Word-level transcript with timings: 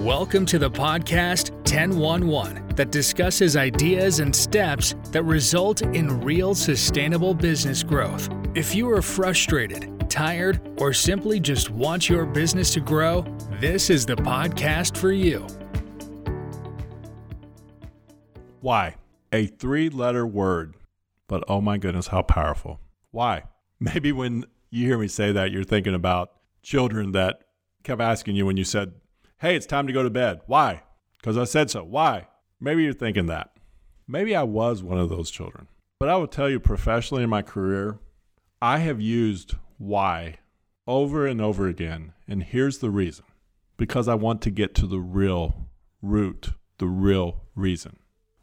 Welcome 0.00 0.44
to 0.46 0.58
the 0.58 0.70
podcast 0.70 1.50
1011 1.72 2.76
that 2.76 2.92
discusses 2.92 3.56
ideas 3.56 4.20
and 4.20 4.36
steps 4.36 4.94
that 5.10 5.22
result 5.22 5.80
in 5.80 6.20
real 6.20 6.54
sustainable 6.54 7.32
business 7.34 7.82
growth. 7.82 8.28
If 8.54 8.74
you 8.74 8.90
are 8.90 9.00
frustrated, 9.00 10.08
tired, 10.10 10.60
or 10.78 10.92
simply 10.92 11.40
just 11.40 11.70
want 11.70 12.10
your 12.10 12.26
business 12.26 12.74
to 12.74 12.80
grow, 12.80 13.24
this 13.58 13.88
is 13.88 14.04
the 14.04 14.16
podcast 14.16 14.98
for 14.98 15.12
you. 15.12 15.46
Why? 18.60 18.96
A 19.32 19.46
three 19.46 19.88
letter 19.88 20.26
word, 20.26 20.74
but 21.26 21.42
oh 21.48 21.62
my 21.62 21.78
goodness, 21.78 22.08
how 22.08 22.20
powerful. 22.20 22.80
Why? 23.12 23.44
Maybe 23.80 24.12
when 24.12 24.44
you 24.70 24.86
hear 24.86 24.98
me 24.98 25.08
say 25.08 25.32
that, 25.32 25.50
you're 25.50 25.64
thinking 25.64 25.94
about 25.94 26.32
children 26.62 27.12
that 27.12 27.40
kept 27.82 28.02
asking 28.02 28.36
you 28.36 28.44
when 28.44 28.58
you 28.58 28.64
said, 28.64 28.92
Hey, 29.38 29.54
it's 29.54 29.66
time 29.66 29.86
to 29.86 29.92
go 29.92 30.02
to 30.02 30.08
bed. 30.08 30.40
Why? 30.46 30.82
Because 31.18 31.36
I 31.36 31.44
said 31.44 31.68
so. 31.68 31.84
Why? 31.84 32.28
Maybe 32.58 32.84
you're 32.84 32.94
thinking 32.94 33.26
that. 33.26 33.50
Maybe 34.08 34.34
I 34.34 34.44
was 34.44 34.82
one 34.82 34.96
of 34.96 35.10
those 35.10 35.30
children. 35.30 35.68
But 36.00 36.08
I 36.08 36.16
will 36.16 36.26
tell 36.26 36.48
you 36.48 36.58
professionally 36.58 37.22
in 37.22 37.28
my 37.28 37.42
career, 37.42 37.98
I 38.62 38.78
have 38.78 38.98
used 38.98 39.54
why 39.76 40.38
over 40.86 41.26
and 41.26 41.42
over 41.42 41.68
again. 41.68 42.14
And 42.26 42.44
here's 42.44 42.78
the 42.78 42.88
reason 42.88 43.26
because 43.76 44.08
I 44.08 44.14
want 44.14 44.40
to 44.40 44.50
get 44.50 44.74
to 44.76 44.86
the 44.86 45.00
real 45.00 45.68
root, 46.00 46.52
the 46.78 46.86
real 46.86 47.42
reason. 47.54 47.98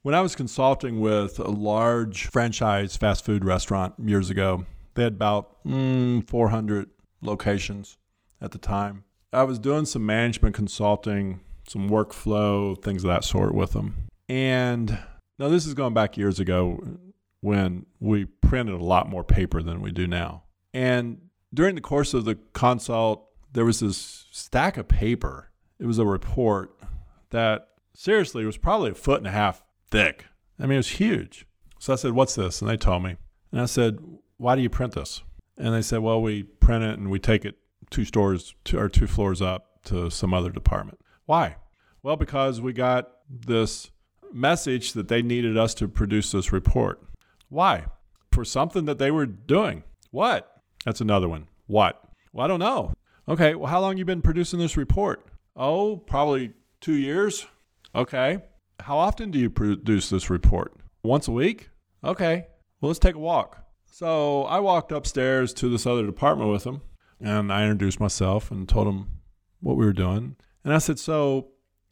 When 0.00 0.14
I 0.14 0.22
was 0.22 0.34
consulting 0.34 1.00
with 1.00 1.38
a 1.38 1.50
large 1.50 2.28
franchise 2.28 2.96
fast 2.96 3.26
food 3.26 3.44
restaurant 3.44 3.92
years 4.02 4.30
ago, 4.30 4.64
they 4.94 5.02
had 5.02 5.12
about 5.14 5.62
mm, 5.64 6.26
400 6.26 6.88
locations 7.20 7.98
at 8.40 8.52
the 8.52 8.58
time. 8.58 9.04
I 9.32 9.42
was 9.42 9.58
doing 9.58 9.84
some 9.84 10.06
management 10.06 10.54
consulting, 10.54 11.40
some 11.68 11.90
workflow, 11.90 12.80
things 12.82 13.04
of 13.04 13.08
that 13.08 13.24
sort 13.24 13.54
with 13.54 13.72
them. 13.72 14.08
And 14.28 14.98
now 15.38 15.48
this 15.48 15.66
is 15.66 15.74
going 15.74 15.94
back 15.94 16.16
years 16.16 16.40
ago 16.40 16.98
when 17.40 17.86
we 18.00 18.24
printed 18.24 18.74
a 18.74 18.84
lot 18.84 19.08
more 19.08 19.24
paper 19.24 19.62
than 19.62 19.80
we 19.80 19.92
do 19.92 20.06
now. 20.06 20.44
And 20.72 21.28
during 21.52 21.74
the 21.74 21.80
course 21.80 22.14
of 22.14 22.24
the 22.24 22.36
consult, 22.52 23.28
there 23.52 23.64
was 23.64 23.80
this 23.80 24.26
stack 24.30 24.76
of 24.76 24.88
paper. 24.88 25.50
It 25.78 25.86
was 25.86 25.98
a 25.98 26.06
report 26.06 26.78
that 27.30 27.68
seriously 27.94 28.44
was 28.44 28.56
probably 28.56 28.90
a 28.90 28.94
foot 28.94 29.18
and 29.18 29.26
a 29.26 29.30
half 29.30 29.62
thick. 29.90 30.26
I 30.58 30.62
mean, 30.62 30.72
it 30.72 30.78
was 30.78 30.88
huge. 30.88 31.46
So 31.78 31.92
I 31.92 31.96
said, 31.96 32.12
What's 32.12 32.34
this? 32.34 32.60
And 32.60 32.68
they 32.68 32.76
told 32.76 33.04
me. 33.04 33.16
And 33.52 33.60
I 33.60 33.66
said, 33.66 33.98
Why 34.36 34.56
do 34.56 34.62
you 34.62 34.70
print 34.70 34.94
this? 34.94 35.22
And 35.56 35.74
they 35.74 35.82
said, 35.82 36.00
Well, 36.00 36.20
we 36.20 36.42
print 36.42 36.84
it 36.84 36.98
and 36.98 37.10
we 37.10 37.18
take 37.18 37.44
it 37.44 37.56
two 37.90 38.04
stores 38.04 38.54
two, 38.64 38.78
or 38.78 38.88
two 38.88 39.06
floors 39.06 39.40
up 39.42 39.82
to 39.84 40.10
some 40.10 40.34
other 40.34 40.50
department. 40.50 40.98
Why? 41.26 41.56
Well, 42.02 42.16
because 42.16 42.60
we 42.60 42.72
got 42.72 43.10
this 43.30 43.90
message 44.32 44.92
that 44.92 45.08
they 45.08 45.22
needed 45.22 45.56
us 45.56 45.74
to 45.74 45.88
produce 45.88 46.32
this 46.32 46.52
report. 46.52 47.02
Why? 47.48 47.86
For 48.32 48.44
something 48.44 48.84
that 48.84 48.98
they 48.98 49.10
were 49.10 49.26
doing. 49.26 49.84
What? 50.10 50.62
That's 50.84 51.00
another 51.00 51.28
one. 51.28 51.48
What? 51.66 52.02
Well, 52.32 52.44
I 52.44 52.48
don't 52.48 52.60
know. 52.60 52.92
Okay, 53.28 53.54
well, 53.54 53.70
how 53.70 53.80
long 53.80 53.96
you 53.96 54.04
been 54.04 54.22
producing 54.22 54.58
this 54.58 54.76
report? 54.76 55.26
Oh, 55.56 55.96
probably 55.96 56.52
two 56.80 56.94
years. 56.94 57.46
Okay. 57.94 58.38
How 58.80 58.96
often 58.96 59.30
do 59.30 59.38
you 59.38 59.50
produce 59.50 60.08
this 60.08 60.30
report? 60.30 60.72
Once 61.02 61.28
a 61.28 61.32
week? 61.32 61.68
Okay. 62.04 62.46
Well, 62.80 62.88
let's 62.88 62.98
take 62.98 63.16
a 63.16 63.18
walk. 63.18 63.64
So 63.90 64.44
I 64.44 64.60
walked 64.60 64.92
upstairs 64.92 65.52
to 65.54 65.68
this 65.68 65.86
other 65.86 66.06
department 66.06 66.50
with 66.50 66.64
them, 66.64 66.82
and 67.20 67.52
I 67.52 67.62
introduced 67.62 68.00
myself 68.00 68.50
and 68.50 68.68
told 68.68 68.86
them 68.86 69.08
what 69.60 69.76
we 69.76 69.84
were 69.84 69.92
doing. 69.92 70.36
And 70.64 70.74
I 70.74 70.78
said, 70.78 70.98
So 70.98 71.48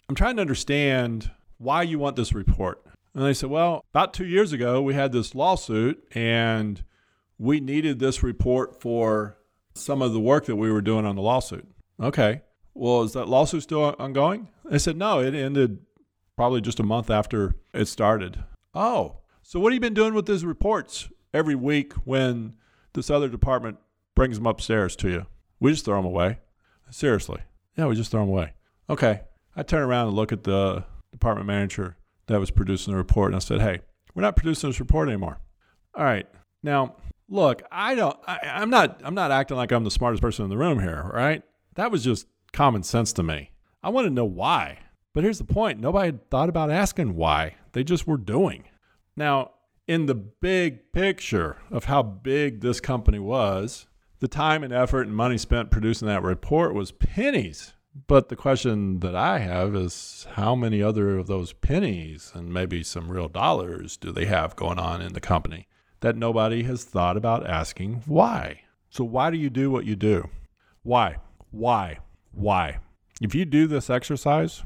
I'm 0.08 0.14
trying 0.14 0.36
to 0.36 0.42
understand 0.42 1.30
why 1.58 1.82
you 1.82 1.98
want 1.98 2.16
this 2.16 2.34
report. 2.34 2.84
And 3.14 3.24
they 3.24 3.34
said, 3.34 3.50
Well, 3.50 3.84
about 3.92 4.14
two 4.14 4.26
years 4.26 4.52
ago, 4.52 4.82
we 4.82 4.94
had 4.94 5.12
this 5.12 5.34
lawsuit 5.34 6.02
and 6.14 6.82
we 7.38 7.60
needed 7.60 7.98
this 7.98 8.22
report 8.22 8.80
for 8.80 9.36
some 9.74 10.02
of 10.02 10.12
the 10.12 10.20
work 10.20 10.46
that 10.46 10.56
we 10.56 10.70
were 10.70 10.82
doing 10.82 11.04
on 11.04 11.16
the 11.16 11.22
lawsuit. 11.22 11.66
Okay. 12.00 12.42
Well, 12.74 13.02
is 13.02 13.12
that 13.14 13.28
lawsuit 13.28 13.62
still 13.62 13.94
ongoing? 13.98 14.48
They 14.64 14.78
said, 14.78 14.96
No, 14.96 15.20
it 15.20 15.34
ended 15.34 15.78
probably 16.36 16.60
just 16.60 16.80
a 16.80 16.84
month 16.84 17.10
after 17.10 17.54
it 17.72 17.86
started. 17.86 18.44
Oh, 18.74 19.18
so 19.42 19.58
what 19.58 19.72
have 19.72 19.74
you 19.74 19.80
been 19.80 19.94
doing 19.94 20.12
with 20.12 20.26
these 20.26 20.44
reports 20.44 21.08
every 21.32 21.54
week 21.54 21.92
when 22.04 22.54
this 22.92 23.10
other 23.10 23.28
department 23.28 23.78
brings 24.16 24.38
them 24.38 24.46
upstairs 24.46 24.96
to 24.96 25.08
you. 25.08 25.26
We 25.60 25.70
just 25.70 25.84
throw 25.84 25.96
them 25.96 26.06
away. 26.06 26.40
Seriously. 26.90 27.38
Yeah, 27.76 27.86
we 27.86 27.94
just 27.94 28.10
throw 28.10 28.22
them 28.22 28.30
away. 28.30 28.54
Okay. 28.90 29.20
I 29.54 29.62
turn 29.62 29.82
around 29.82 30.08
and 30.08 30.16
look 30.16 30.32
at 30.32 30.42
the 30.42 30.84
department 31.12 31.46
manager 31.46 31.96
that 32.26 32.40
was 32.40 32.50
producing 32.50 32.92
the 32.92 32.96
report 32.98 33.28
and 33.28 33.36
I 33.36 33.38
said, 33.38 33.60
hey, 33.60 33.80
we're 34.14 34.22
not 34.22 34.34
producing 34.34 34.70
this 34.70 34.80
report 34.80 35.08
anymore. 35.08 35.38
All 35.94 36.04
right. 36.04 36.26
Now, 36.62 36.96
look, 37.28 37.62
I 37.70 37.94
don't 37.94 38.18
I, 38.26 38.38
I'm 38.42 38.70
not 38.70 39.00
I'm 39.04 39.14
not 39.14 39.30
acting 39.30 39.56
like 39.56 39.70
I'm 39.70 39.84
the 39.84 39.90
smartest 39.90 40.22
person 40.22 40.44
in 40.44 40.50
the 40.50 40.56
room 40.56 40.80
here, 40.80 41.08
right? 41.14 41.42
That 41.74 41.92
was 41.92 42.02
just 42.02 42.26
common 42.52 42.82
sense 42.82 43.12
to 43.14 43.22
me. 43.22 43.50
I 43.82 43.90
want 43.90 44.06
to 44.06 44.12
know 44.12 44.24
why. 44.24 44.78
But 45.14 45.24
here's 45.24 45.38
the 45.38 45.44
point. 45.44 45.78
Nobody 45.80 46.08
had 46.08 46.30
thought 46.30 46.48
about 46.48 46.70
asking 46.70 47.14
why. 47.16 47.54
They 47.72 47.84
just 47.84 48.06
were 48.06 48.18
doing. 48.18 48.64
Now, 49.16 49.52
in 49.86 50.06
the 50.06 50.14
big 50.14 50.92
picture 50.92 51.58
of 51.70 51.84
how 51.84 52.02
big 52.02 52.60
this 52.60 52.80
company 52.80 53.18
was, 53.18 53.86
the 54.18 54.28
time 54.28 54.62
and 54.62 54.72
effort 54.72 55.06
and 55.06 55.14
money 55.14 55.38
spent 55.38 55.70
producing 55.70 56.08
that 56.08 56.22
report 56.22 56.74
was 56.74 56.92
pennies. 56.92 57.74
But 58.06 58.28
the 58.28 58.36
question 58.36 59.00
that 59.00 59.14
I 59.14 59.38
have 59.38 59.74
is 59.74 60.26
how 60.32 60.54
many 60.54 60.82
other 60.82 61.16
of 61.18 61.26
those 61.26 61.52
pennies 61.52 62.32
and 62.34 62.52
maybe 62.52 62.82
some 62.82 63.10
real 63.10 63.28
dollars 63.28 63.96
do 63.96 64.12
they 64.12 64.26
have 64.26 64.56
going 64.56 64.78
on 64.78 65.00
in 65.00 65.14
the 65.14 65.20
company 65.20 65.66
that 66.00 66.16
nobody 66.16 66.62
has 66.64 66.84
thought 66.84 67.16
about 67.16 67.48
asking 67.48 68.02
why? 68.06 68.62
So, 68.90 69.02
why 69.04 69.30
do 69.30 69.38
you 69.38 69.50
do 69.50 69.70
what 69.70 69.86
you 69.86 69.96
do? 69.96 70.28
Why? 70.82 71.16
Why? 71.50 71.98
Why? 72.32 72.78
If 73.20 73.34
you 73.34 73.46
do 73.46 73.66
this 73.66 73.88
exercise, 73.88 74.62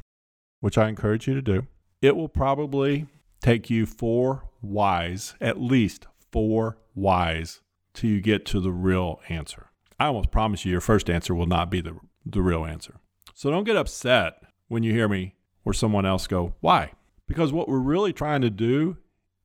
which 0.61 0.77
I 0.77 0.88
encourage 0.88 1.28
you 1.28 1.34
to 1.34 1.43
do, 1.43 1.67
it 2.03 2.17
will 2.17 2.28
probably 2.28 3.06
take 3.41 3.71
you 3.71 3.87
four 3.87 4.43
whys, 4.61 5.34
at 5.41 5.61
least 5.61 6.06
four 6.32 6.78
whys 6.94 7.61
till 7.94 8.10
you 8.10 8.20
get 8.20 8.44
to 8.46 8.60
the 8.60 8.72
real 8.72 9.20
answer. 9.28 9.70
I 9.98 10.06
almost 10.06 10.30
promise 10.30 10.64
you 10.64 10.72
your 10.72 10.80
first 10.80 11.10
answer 11.10 11.34
will 11.34 11.46
not 11.46 11.70
be 11.70 11.80
the, 11.80 11.96
the 12.24 12.42
real 12.42 12.64
answer. 12.64 12.96
So 13.34 13.50
don't 13.50 13.64
get 13.64 13.76
upset 13.76 14.34
when 14.68 14.82
you 14.82 14.92
hear 14.92 15.08
me 15.08 15.34
or 15.64 15.72
someone 15.72 16.06
else 16.06 16.26
go, 16.26 16.54
why? 16.60 16.92
Because 17.26 17.52
what 17.52 17.68
we're 17.68 17.78
really 17.78 18.12
trying 18.12 18.40
to 18.40 18.50
do 18.50 18.96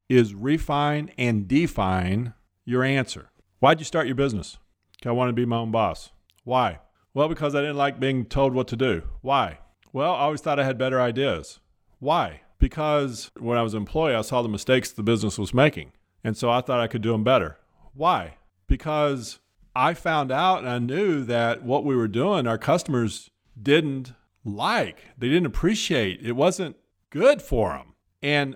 is 0.09 0.33
refine 0.33 1.11
and 1.17 1.47
define 1.47 2.33
your 2.63 2.83
answer. 2.83 3.29
Why'd 3.59 3.79
you 3.79 3.85
start 3.85 4.07
your 4.07 4.15
business? 4.15 4.57
I 5.05 5.11
want 5.11 5.29
to 5.29 5.33
be 5.33 5.45
my 5.45 5.57
own 5.57 5.71
boss. 5.71 6.11
Why? 6.43 6.79
Well, 7.13 7.29
because 7.29 7.53
I 7.53 7.61
didn't 7.61 7.77
like 7.77 7.99
being 7.99 8.25
told 8.25 8.53
what 8.53 8.67
to 8.69 8.75
do. 8.75 9.03
Why? 9.21 9.59
Well, 9.93 10.13
I 10.13 10.21
always 10.21 10.41
thought 10.41 10.59
I 10.59 10.65
had 10.65 10.77
better 10.77 10.99
ideas. 10.99 11.59
Why? 11.99 12.41
Because 12.59 13.31
when 13.39 13.57
I 13.57 13.61
was 13.61 13.73
an 13.73 13.81
employee, 13.81 14.15
I 14.15 14.21
saw 14.21 14.41
the 14.41 14.49
mistakes 14.49 14.91
the 14.91 15.03
business 15.03 15.37
was 15.37 15.53
making. 15.53 15.91
And 16.23 16.35
so 16.35 16.49
I 16.49 16.61
thought 16.61 16.79
I 16.79 16.87
could 16.87 17.01
do 17.01 17.11
them 17.11 17.23
better. 17.23 17.57
Why? 17.95 18.35
Because 18.67 19.39
I 19.75 19.93
found 19.93 20.31
out 20.31 20.59
and 20.59 20.69
I 20.69 20.79
knew 20.79 21.23
that 21.23 21.63
what 21.63 21.83
we 21.83 21.95
were 21.95 22.07
doing, 22.07 22.45
our 22.45 22.57
customers 22.57 23.29
didn't 23.59 24.13
like, 24.43 24.99
they 25.17 25.27
didn't 25.27 25.47
appreciate. 25.47 26.21
It 26.21 26.33
wasn't 26.33 26.75
good 27.09 27.41
for 27.41 27.71
them. 27.71 27.93
And 28.21 28.55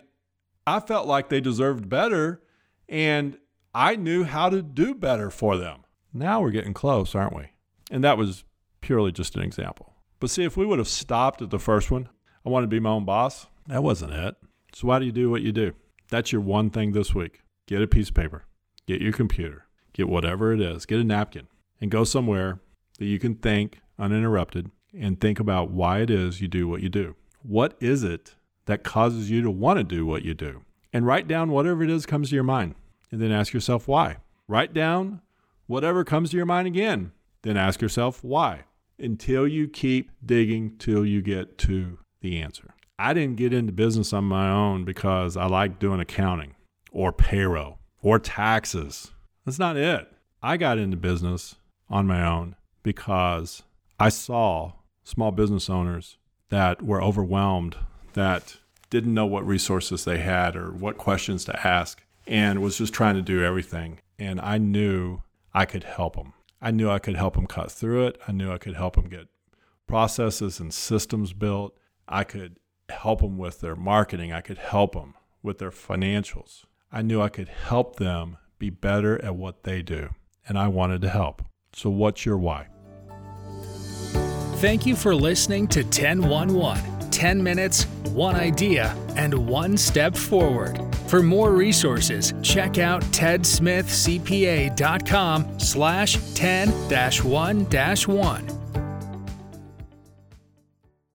I 0.67 0.79
felt 0.79 1.07
like 1.07 1.29
they 1.29 1.41
deserved 1.41 1.89
better. 1.89 2.43
And 2.87 3.37
I 3.73 3.95
knew 3.95 4.23
how 4.23 4.49
to 4.49 4.61
do 4.61 4.93
better 4.93 5.29
for 5.29 5.57
them. 5.57 5.85
Now 6.13 6.41
we're 6.41 6.51
getting 6.51 6.73
close, 6.73 7.15
aren't 7.15 7.35
we? 7.35 7.51
And 7.91 8.03
that 8.03 8.17
was 8.17 8.43
purely 8.81 9.11
just 9.11 9.35
an 9.35 9.41
example. 9.41 9.93
But 10.19 10.29
see, 10.29 10.43
if 10.43 10.57
we 10.57 10.65
would 10.65 10.79
have 10.79 10.87
stopped 10.87 11.41
at 11.41 11.49
the 11.49 11.59
first 11.59 11.91
one, 11.91 12.09
I 12.45 12.49
want 12.49 12.63
to 12.63 12.67
be 12.67 12.79
my 12.79 12.89
own 12.89 13.05
boss, 13.05 13.47
that 13.67 13.83
wasn't 13.83 14.13
it. 14.13 14.35
So 14.73 14.87
why 14.87 14.99
do 14.99 15.05
you 15.05 15.11
do 15.11 15.29
what 15.29 15.41
you 15.41 15.51
do? 15.51 15.73
That's 16.09 16.31
your 16.31 16.41
one 16.41 16.69
thing 16.69 16.91
this 16.91 17.13
week. 17.13 17.41
Get 17.67 17.81
a 17.81 17.87
piece 17.87 18.09
of 18.09 18.15
paper, 18.15 18.45
get 18.89 19.01
your 19.01 19.13
computer, 19.13 19.67
get 19.93 20.09
whatever 20.09 20.51
it 20.51 20.59
is, 20.59 20.87
get 20.87 20.99
a 20.99 21.03
napkin, 21.03 21.47
and 21.79 21.91
go 21.91 22.03
somewhere 22.03 22.59
that 22.97 23.05
you 23.05 23.19
can 23.19 23.35
think 23.35 23.81
uninterrupted 23.99 24.71
and 24.97 25.21
think 25.21 25.39
about 25.39 25.69
why 25.69 25.99
it 25.99 26.09
is 26.09 26.41
you 26.41 26.47
do 26.47 26.67
what 26.67 26.81
you 26.81 26.89
do. 26.89 27.15
What 27.43 27.75
is 27.79 28.03
it 28.03 28.33
that 28.65 28.83
causes 28.83 29.29
you 29.29 29.43
to 29.43 29.51
want 29.51 29.77
to 29.77 29.83
do 29.83 30.07
what 30.07 30.23
you 30.23 30.33
do? 30.33 30.63
And 30.91 31.05
write 31.05 31.27
down 31.27 31.51
whatever 31.51 31.83
it 31.83 31.91
is 31.91 32.07
comes 32.07 32.29
to 32.29 32.35
your 32.35 32.43
mind. 32.43 32.73
And 33.11 33.21
then 33.21 33.31
ask 33.31 33.53
yourself 33.53 33.87
why. 33.87 34.17
Write 34.47 34.73
down 34.73 35.21
whatever 35.67 36.03
comes 36.03 36.31
to 36.31 36.37
your 36.37 36.47
mind 36.47 36.67
again. 36.67 37.11
Then 37.43 37.57
ask 37.57 37.83
yourself 37.83 38.23
why 38.23 38.63
until 38.97 39.47
you 39.47 39.67
keep 39.67 40.09
digging 40.25 40.77
till 40.79 41.05
you 41.05 41.21
get 41.21 41.59
to 41.59 41.99
the 42.21 42.41
answer. 42.41 42.73
I 42.97 43.13
didn't 43.13 43.35
get 43.35 43.53
into 43.53 43.71
business 43.71 44.13
on 44.13 44.23
my 44.23 44.49
own 44.49 44.83
because 44.83 45.37
I 45.37 45.45
like 45.45 45.77
doing 45.77 45.99
accounting 45.99 46.55
or 46.91 47.13
payroll 47.13 47.79
or 48.01 48.19
taxes. 48.19 49.11
That's 49.45 49.59
not 49.59 49.77
it. 49.77 50.11
I 50.41 50.57
got 50.57 50.77
into 50.77 50.97
business 50.97 51.55
on 51.89 52.07
my 52.07 52.25
own 52.25 52.55
because 52.83 53.63
I 53.99 54.09
saw 54.09 54.73
small 55.03 55.31
business 55.31 55.69
owners 55.69 56.17
that 56.49 56.81
were 56.81 57.01
overwhelmed, 57.01 57.75
that 58.13 58.57
didn't 58.89 59.13
know 59.13 59.25
what 59.25 59.45
resources 59.45 60.05
they 60.05 60.19
had 60.19 60.55
or 60.55 60.71
what 60.71 60.97
questions 60.97 61.45
to 61.45 61.67
ask, 61.67 62.03
and 62.25 62.61
was 62.61 62.77
just 62.77 62.93
trying 62.93 63.15
to 63.15 63.21
do 63.21 63.43
everything. 63.43 63.99
And 64.17 64.39
I 64.41 64.57
knew 64.57 65.21
I 65.53 65.65
could 65.65 65.83
help 65.83 66.15
them. 66.15 66.33
I 66.61 66.71
knew 66.71 66.89
I 66.89 66.99
could 66.99 67.15
help 67.15 67.35
them 67.35 67.47
cut 67.47 67.71
through 67.71 68.07
it. 68.07 68.19
I 68.27 68.31
knew 68.31 68.51
I 68.51 68.57
could 68.57 68.75
help 68.75 68.95
them 68.95 69.09
get 69.09 69.27
processes 69.87 70.59
and 70.59 70.73
systems 70.73 71.33
built. 71.33 71.77
I 72.07 72.23
could 72.23 72.57
help 72.89 73.21
them 73.21 73.37
with 73.37 73.61
their 73.61 73.75
marketing. 73.75 74.33
I 74.33 74.41
could 74.41 74.57
help 74.57 74.93
them 74.93 75.15
with 75.41 75.57
their 75.57 75.71
financials. 75.71 76.65
I 76.91 77.01
knew 77.01 77.21
I 77.21 77.29
could 77.29 77.49
help 77.49 77.97
them 77.97 78.37
be 78.57 78.69
better 78.69 79.23
at 79.23 79.35
what 79.35 79.63
they 79.63 79.81
do, 79.81 80.09
and 80.47 80.57
I 80.57 80.67
wanted 80.67 81.01
to 81.01 81.09
help. 81.09 81.43
So, 81.73 81.89
what's 81.89 82.25
your 82.25 82.37
why? 82.37 82.67
Thank 84.57 84.85
you 84.85 84.95
for 84.95 85.15
listening 85.15 85.67
to 85.69 85.83
1011 85.83 86.99
10 87.19 87.43
minutes, 87.43 87.83
one 88.13 88.35
idea, 88.35 88.95
and 89.17 89.33
one 89.33 89.75
step 89.75 90.15
forward. 90.15 90.79
For 91.07 91.21
more 91.21 91.51
resources, 91.51 92.33
check 92.41 92.77
out 92.77 93.01
tedsmithcpa.com 93.03 95.59
slash 95.59 96.17
10-1-1. 96.17 98.58